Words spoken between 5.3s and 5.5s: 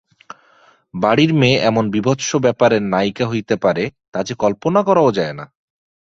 না।